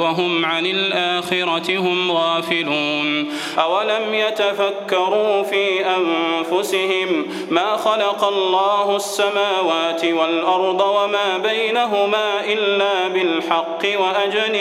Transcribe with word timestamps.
وهم 0.00 0.44
عن 0.44 0.66
الآخرة 0.66 1.78
هم 1.78 2.12
غافلون. 2.12 3.32
أولم 3.58 4.14
يتفكروا 4.14 5.42
في 5.42 5.86
أنفسهم 5.86 7.26
ما 7.50 7.76
خلق 7.76 8.24
الله 8.24 8.96
السماوات 8.96 10.04
والأرض 10.04 10.80
وما 10.80 11.38
بينهما 11.38 12.44
إلا 12.44 13.08
بالحق 13.08 13.82
وأجل 13.84 14.58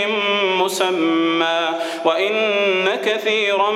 مسمى. 0.57 1.59
وإن 2.05 2.33
كثيرا 3.05 3.71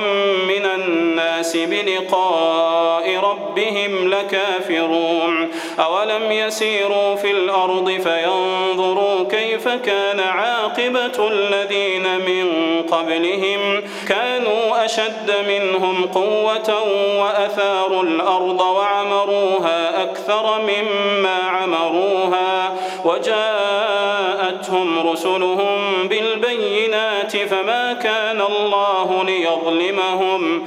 من 0.48 0.64
الناس 0.74 1.56
بلقاء 1.56 3.16
ربهم 3.16 4.08
لكافرون. 4.08 5.50
أولم 5.78 6.32
يسيروا 6.32 7.14
في 7.14 7.30
الأرض 7.30 7.90
فينظروا 7.90 9.24
كيف 9.30 9.68
كان 9.68 10.20
عاقبة 10.20 11.28
الذين 11.28 12.02
من 12.02 12.52
قبلهم 12.90 13.82
كانوا 14.08 14.84
أشد 14.84 15.32
منهم 15.48 16.04
قوة 16.04 16.82
وأثاروا 17.20 18.02
الأرض 18.02 18.60
وعمروها 18.60 20.02
أكثر 20.02 20.60
مما 20.62 21.38
عمروها 21.48 22.74
وجاءتهم 23.04 25.08
رسلهم 25.08 26.08
بالبينات 26.08 27.36
فما 27.36 27.92
كان 27.92 28.40
الله 28.40 29.24
ليظلمهم 29.24 30.66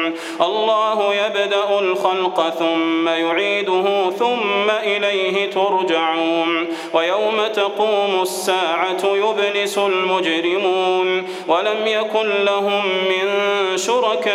الله 0.41 1.13
يبدأ 1.13 1.79
الخلق 1.79 2.49
ثم 2.49 3.07
يعيده 3.07 4.09
ثم 4.19 4.69
إليه 4.69 5.49
ترجعون. 5.49 6.67
ويوم 6.93 7.47
تقوم 7.53 8.21
الساعة 8.21 9.03
يبلس 9.03 9.77
المجرمون. 9.77 11.27
ولم 11.47 11.77
يكن 11.85 12.45
لهم 12.45 12.87
من 12.87 13.29
شركائهم 13.77 14.27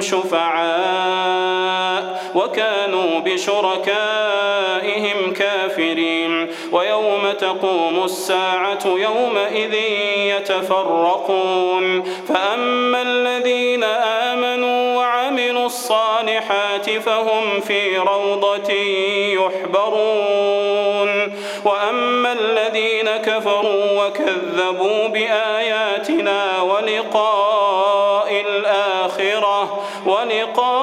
شفعاء. 0.00 1.44
وكانوا 2.34 3.20
بشركائهم 3.20 5.32
كافرين. 5.32 6.50
ويوم 6.72 7.32
تقوم 7.38 8.04
الساعة 8.04 8.86
يومئذ 8.86 9.74
يتفرقون. 10.18 12.02
فأما 12.28 13.02
الذين 13.02 13.63
الصالحات 16.38 16.90
فهم 16.90 17.60
في 17.60 17.98
روضة 17.98 18.72
يحبرون. 19.32 20.64
وأما 21.64 22.32
الذين 22.32 23.10
كفروا 23.16 24.06
وكذبوا 24.06 25.08
بآياتنا 25.08 26.62
ولقاء 26.62 28.44
الآخرة 28.48 29.82
ولقاء 30.06 30.73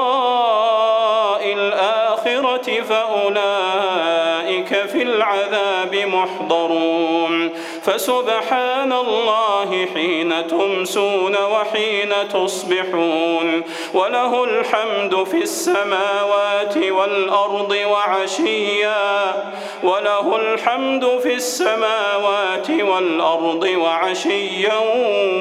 محضرون 6.22 7.52
فسبحان 7.84 8.94
الله 8.94 9.88
حين 9.94 10.48
تمسون 10.48 11.36
وحين 11.36 12.14
تصبحون. 12.34 13.64
وله 13.94 14.44
الحمد 14.44 15.24
في 15.24 15.38
السماوات 15.38 16.78
والأرض 16.78 17.72
وعشيا. 17.92 19.34
وله 19.84 20.36
الحمد 20.36 21.20
في 21.24 21.34
السماوات 21.34 22.70
والأرض 22.70 23.64
وعشيا 23.64 24.80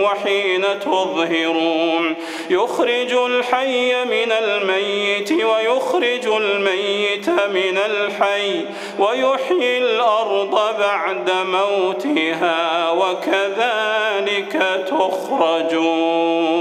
وحين 0.04 0.64
تظهرون. 0.80 2.16
يخرج 2.50 3.12
الحي 3.12 4.04
من 4.04 4.32
الميت 4.32 5.32
ويخرج 5.32 6.26
الميت 6.26 7.28
من 7.28 7.78
الحي 7.78 8.64
ويحيي 8.98 9.78
الأرض 9.78 10.69
بعد 10.78 11.30
موتها 11.30 12.90
وكذلك 12.90 14.54
تخرجون. 14.88 16.60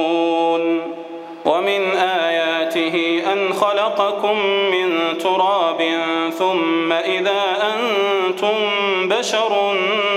ومن 1.45 1.91
آياته 1.97 2.28
أن 3.33 3.53
خلقكم 3.53 4.45
من 4.45 5.17
تراب 5.17 5.81
ثم 6.37 6.91
إذا 6.91 7.41
أنتم 7.75 8.55
بشر 9.03 9.75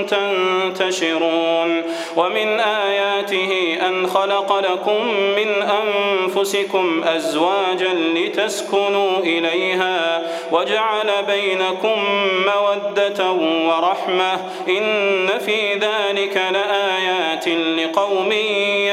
تنتشرون. 0.09 1.83
ومن 2.17 2.61
آياته 2.61 3.79
أن 3.89 4.07
خلق 4.07 4.59
لكم 4.59 5.07
من 5.37 5.49
أنفسكم 5.63 7.03
أزواجا 7.05 7.93
لتسكنوا 7.93 9.19
إليها 9.19 10.23
وجعل 10.53 11.11
بينكم 11.27 12.05
مودة 12.47 13.33
ورحمة. 13.69 14.35
إن 14.69 15.29
في 15.47 15.73
ذلك 15.73 16.43
لآيات 16.53 17.49
لقوم 17.49 18.33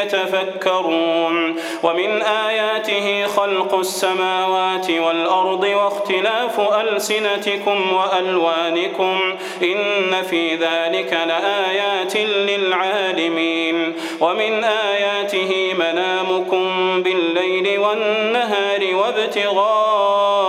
يتفكرون. 0.04 1.56
ومن 1.84 2.22
آياته 2.22 3.28
خلق 3.28 3.76
السماوات 4.10 4.90
والأرض 4.92 5.64
واختلاف 5.64 6.60
ألسنتكم 6.60 7.94
وألوانكم 7.94 9.20
إن 9.64 10.22
في 10.30 10.56
ذلك 10.56 11.14
لآيات 11.28 12.18
للعالمين 12.18 13.94
ومن 14.22 14.64
آياته 14.64 15.74
منامكم 15.74 16.70
بالليل 17.04 17.80
والنهار 17.80 18.96
وابتغاؤكم 18.96 20.40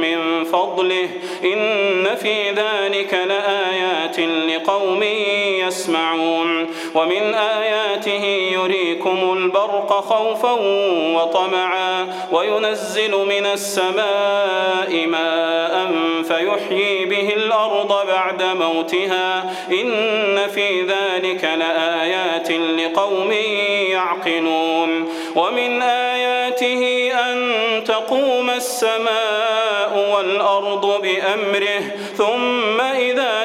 من 0.00 0.44
فضله 0.44 1.08
إن 1.44 2.14
في 2.16 2.50
ذلك 2.50 3.14
لآيات 3.28 4.20
لقوم 4.20 5.02
يسمعون 5.58 6.63
ومن 6.94 7.34
آياته 7.34 8.24
يريكم 8.52 9.32
البرق 9.36 9.92
خوفا 10.00 10.52
وطمعا 11.14 12.06
وينزل 12.32 13.10
من 13.16 13.46
السماء 13.46 15.06
ماء 15.06 15.92
فيحيي 16.22 17.04
به 17.04 17.28
الأرض 17.36 18.06
بعد 18.06 18.42
موتها 18.42 19.54
إن 19.70 20.38
في 20.54 20.82
ذلك 20.82 21.44
لآيات 21.44 22.50
لقوم 22.50 23.32
يعقلون 23.90 25.08
ومن 25.36 25.82
آياته 25.82 27.12
أن 27.12 27.84
تقوم 27.84 28.50
السماء 28.50 30.14
والأرض 30.16 31.02
بأمره 31.02 31.82
ثم 32.16 32.80
إذا 32.80 33.44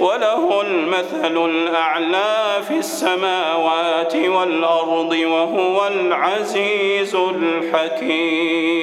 وله 0.00 0.62
المثل 0.62 1.44
الأعلى 1.50 2.62
في 2.68 2.76
السماوات 2.78 4.16
والأرض 4.16 5.12
وهو 5.12 5.86
العزيز 5.86 7.14
الحكيم. 7.14 8.74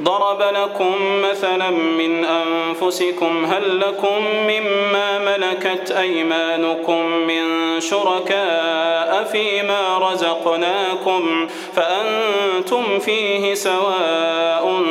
ضرب 0.00 0.42
لكم 0.42 0.94
مثلا 1.30 1.70
من 1.70 2.24
أنفسكم 2.24 3.44
هل 3.44 3.80
لكم 3.80 4.24
مما 4.48 5.18
ملكت 5.18 5.90
أيمانكم 5.90 7.06
من 7.06 7.44
شركاء 7.80 9.24
فيما 9.32 9.98
رزقناكم 9.98 11.48
فأنتم 11.76 12.98
فيه 12.98 13.54
سواء 13.54 14.82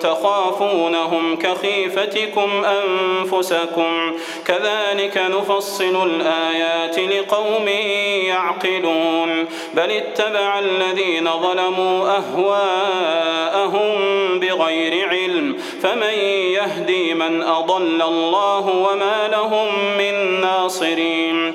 تخافونهم 0.00 1.36
كخيفتكم 1.36 2.64
أنفسكم 2.64 4.16
كذلك 4.46 5.18
نفصل 5.18 6.10
الآيات 6.10 6.98
لقوم 6.98 7.68
يعقلون 8.26 9.44
بل 9.74 9.90
اتبع 9.90 10.58
الذين 10.58 11.30
ظلموا 11.42 12.16
أهواءهم 12.16 13.96
بغير 14.48 15.08
علم 15.08 15.56
فمن 15.82 16.14
يهدي 16.58 17.14
من 17.14 17.42
أضل 17.42 18.02
الله 18.02 18.66
وما 18.68 19.28
لهم 19.28 19.96
من 19.98 20.40
ناصرين 20.40 21.54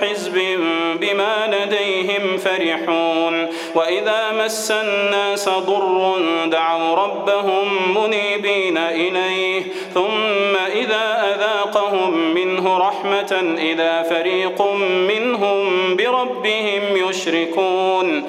حزب 0.00 0.34
بما 1.00 1.56
لديهم 1.56 2.36
فرحون. 2.36 3.48
وإذا 3.74 4.32
مس 4.44 4.70
الناس 4.70 5.48
ضر 5.48 6.18
دعوا 6.46 6.94
ربهم 6.94 7.94
منيبين 7.98 8.78
إليه. 8.78 9.62
ثم 9.94 10.56
إذا 10.74 11.34
أذاقهم 11.34 12.34
منه 12.34 12.78
رحمة 12.78 13.56
إذا 13.58 14.02
فريق 14.02 14.62
منهم 14.82 15.96
بربهم 15.96 17.08
يشركون. 17.08 18.28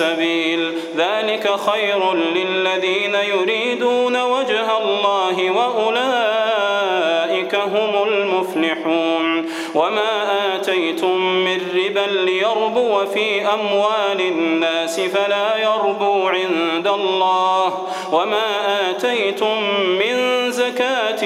السبيل. 0.00 0.72
ذلك 0.96 1.50
خير 1.70 2.14
للذين 2.14 3.14
يريدون 3.14 4.22
وجه 4.22 4.78
الله 4.78 5.50
وأولئك 5.50 7.54
هم 7.54 8.08
المفلحون. 8.08 9.46
وما 9.74 10.56
آتيتم 10.56 11.44
من 11.44 11.60
ربا 11.74 12.12
ليربو 12.12 13.06
في 13.06 13.46
أموال 13.46 14.20
الناس 14.20 15.00
فلا 15.00 15.56
يربو 15.56 16.28
عند 16.28 16.86
الله. 16.86 17.86
وما 18.12 18.46
آتيتم 18.90 19.62
من 19.98 20.16
زكاة 20.52 21.24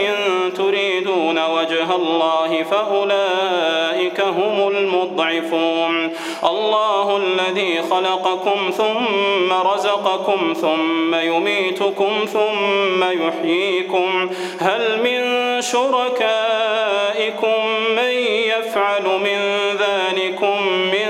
وجه 1.47 1.95
الله 1.95 2.63
فأولئك 2.63 4.21
هم 4.21 4.69
المضعفون. 4.69 6.13
الله 6.45 7.17
الذي 7.17 7.83
خلقكم 7.91 8.71
ثم 8.77 9.53
رزقكم 9.53 10.55
ثم 10.61 11.15
يميتكم 11.15 12.25
ثم 12.33 13.05
يحييكم. 13.05 14.31
هل 14.61 15.03
من 15.03 15.21
شركائكم 15.63 17.67
من 17.97 18.11
يفعل 18.47 19.05
من 19.05 19.39
ذلكم 19.79 20.69
من 20.69 21.09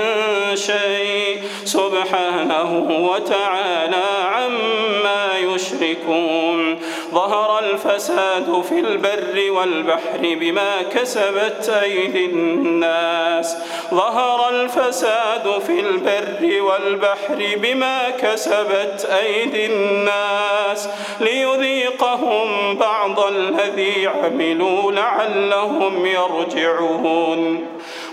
شيء؟ 0.55 1.41
سبحانه 1.65 2.87
وتعالى 3.11 4.03
عما 4.31 5.37
يشركون. 5.37 6.70
ظهر 7.13 7.59
الفساد 7.59 8.61
في 8.69 8.79
البر 8.79 9.51
والبحر 9.51 10.19
بما 10.21 10.81
كسبت 10.81 11.69
أيدي 11.83 12.25
الناس. 12.25 13.57
ظهر 13.93 14.49
الفساد 14.49 15.61
في 15.67 15.79
البر 15.79 16.61
والبحر 16.61 17.55
بما 17.55 18.09
كسبت 18.09 19.09
أيدي 19.23 19.65
الناس. 19.65 20.89
ليذيقهم 21.19 22.75
بعض 22.75 23.19
الذي 23.19 24.07
عملوا 24.07 24.91
لعلهم 24.91 26.05
يرجعون. 26.05 27.67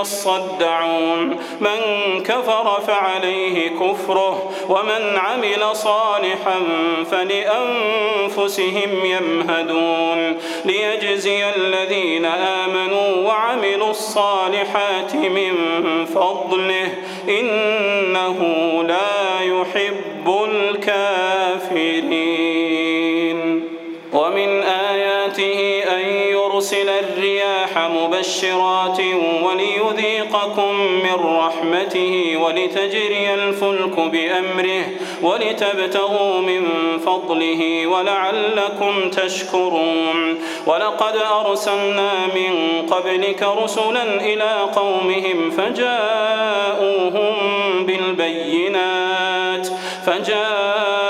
يصدعون. 0.00 1.36
من 1.60 1.80
كفر 2.22 2.80
فعليه 2.86 3.68
كفره 3.68 4.52
ومن 4.68 5.16
عمل 5.16 5.76
صالحا 5.76 6.62
فلأنفسهم 7.10 9.04
يمهدون. 9.04 10.38
ليجزي 10.64 11.50
الذين 11.56 12.24
آمنوا 12.24 13.28
وعملوا 13.28 13.90
الصالحات 13.90 15.14
من 15.14 15.54
فضله 16.14 16.94
إنه 17.28 18.38
لا 18.88 19.40
يحب 19.40 20.48
الكافرين. 20.50 22.20
ومن 24.12 24.62
آياته 24.62 25.82
أن 25.88 26.20
ليرسل 26.60 26.88
الرياح 27.70 27.90
مبشرات 27.90 29.00
وليذيقكم 29.42 30.74
من 30.80 31.14
رحمته 31.14 32.36
ولتجري 32.36 33.34
الفلك 33.34 34.00
بأمره 34.00 34.84
ولتبتغوا 35.22 36.40
من 36.40 36.68
فضله 36.98 37.86
ولعلكم 37.86 39.10
تشكرون. 39.10 40.38
ولقد 40.66 41.16
أرسلنا 41.46 42.12
من 42.34 42.82
قبلك 42.90 43.42
رسلا 43.42 44.02
إلى 44.20 44.52
قومهم 44.76 45.50
فجاءوهم 45.50 47.36
بالبينات 47.86 49.68
فجاءوهم 50.06 51.09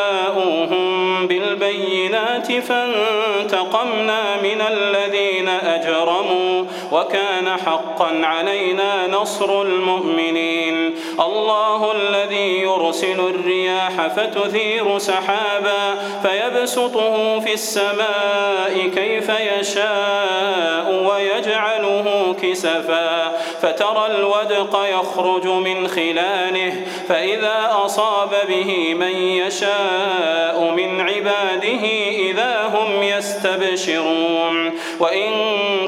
فانتقمنا 2.45 4.37
من 4.43 4.61
الذين 4.61 5.49
أجرموا 5.49 6.65
وكان 6.93 7.57
حقا 7.67 8.21
علينا 8.25 9.07
نصر 9.07 9.63
المؤمنين. 9.63 10.95
الله 11.21 11.93
الذي 11.93 12.61
يرسل 12.61 13.21
الرياح 13.21 14.07
فتثير 14.07 14.99
سحابا 14.99 15.95
فيبسطه 16.23 17.41
في 17.41 17.53
السماء 17.53 18.91
كيف 18.95 19.29
يشاء 19.29 21.11
ويجعله 21.11 22.37
كسفا 22.43 23.33
فترى 23.63 24.07
الودق 24.07 24.87
يخرج 25.01 25.47
من 25.47 25.89
خلاله 25.89 26.73
فإذا 27.09 27.71
أصاب 27.85 28.31
به 28.49 28.95
من 28.95 29.17
يشاء 29.17 30.73
من 30.77 31.01
عباده 31.01 31.85
إذا 32.31 32.71
هم 32.75 33.03
يستبشرون. 33.03 34.73
وإن 35.01 35.31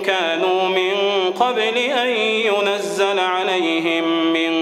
كانوا 0.00 0.68
من 0.68 0.92
قبل 1.41 1.77
أن 1.79 2.09
ينزل 2.19 3.19
عليهم 3.19 4.33
من 4.33 4.62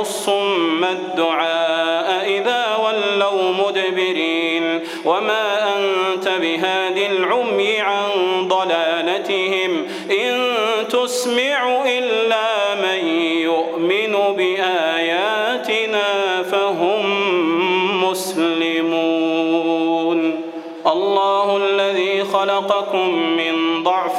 الصم 0.00 0.84
الدعاء 0.84 2.28
إذا 2.28 2.76
ولوا 2.76 3.52
مدبرين. 3.52 4.80
وما 5.04 5.76
أنت 5.76 6.28
بهادي 6.28 7.06
العمي 7.06 7.80
عن 7.80 8.08
ضلالتهم. 8.48 9.86
إن 10.10 10.54
تسمع 10.88 11.84
إلا 11.86 12.74
من 12.74 13.08
يؤمن 13.42 14.16
بآياتنا 14.36 16.08
فهم 16.42 17.04
مسلمون. 18.04 19.36
الله 20.86 21.56
الذي 21.56 22.24
خلقكم 22.24 23.08
من 23.36 23.82
ضعف 23.82 24.18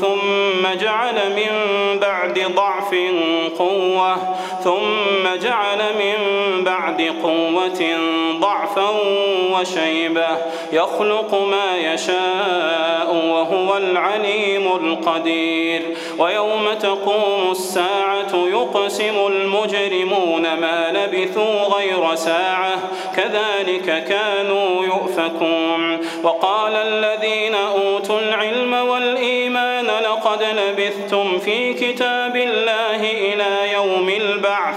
ثم 0.00 0.62
جعل 0.80 1.14
من 1.36 1.52
بعد 2.00 2.38
ضعف 2.54 2.94
قوة 3.58 4.16
ثم 4.64 5.09
جعل 5.42 5.78
من 5.78 6.18
بعد 6.64 7.14
قوة 7.22 7.98
ضعفا 8.40 8.90
وشيبة 9.52 10.28
يخلق 10.72 11.34
ما 11.34 11.76
يشاء 11.76 13.14
وهو 13.14 13.76
العليم 13.76 14.66
القدير. 14.66 15.82
ويوم 16.18 16.72
تقوم 16.80 17.50
الساعة 17.50 18.32
يقسم 18.34 19.26
المجرمون 19.26 20.42
ما 20.42 20.92
لبثوا 20.92 21.62
غير 21.76 22.14
ساعة 22.14 22.78
كذلك 23.16 24.04
كانوا 24.04 24.84
يؤفكون. 24.84 26.00
وقال 26.22 26.74
الذين 26.76 27.54
أوتوا 27.54 28.20
العلم 28.20 28.72
والإيمان 28.72 29.86
لقد 29.86 30.42
لبثتم 30.42 31.38
في 31.38 31.74
كتاب 31.74 32.36
الله 32.36 32.96
إلى 33.10 33.72
يوم 33.72 34.08
البعث 34.08 34.76